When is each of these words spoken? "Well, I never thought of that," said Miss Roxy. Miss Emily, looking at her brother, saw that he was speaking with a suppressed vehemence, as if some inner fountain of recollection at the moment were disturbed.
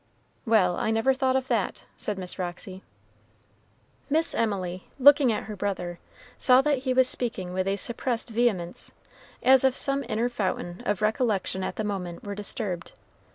"Well, 0.47 0.77
I 0.77 0.89
never 0.89 1.13
thought 1.13 1.35
of 1.35 1.47
that," 1.49 1.83
said 1.95 2.17
Miss 2.17 2.39
Roxy. 2.39 2.81
Miss 4.09 4.33
Emily, 4.33 4.87
looking 4.97 5.31
at 5.31 5.43
her 5.43 5.55
brother, 5.55 5.99
saw 6.39 6.59
that 6.61 6.79
he 6.79 6.91
was 6.95 7.07
speaking 7.07 7.53
with 7.53 7.67
a 7.67 7.75
suppressed 7.75 8.31
vehemence, 8.31 8.93
as 9.43 9.63
if 9.63 9.77
some 9.77 10.03
inner 10.09 10.27
fountain 10.27 10.81
of 10.87 11.03
recollection 11.03 11.63
at 11.63 11.75
the 11.75 11.83
moment 11.83 12.23
were 12.23 12.33
disturbed. 12.33 12.93